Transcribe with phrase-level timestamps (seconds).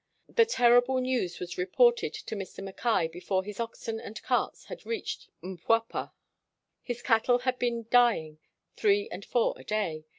[0.27, 2.63] The terrible news was reported to Mr.
[2.63, 6.11] Mackay before his oxen and carts had reached Mpwapwa.
[6.81, 8.39] His cattle had been dy ing
[8.75, 10.05] three and four a day.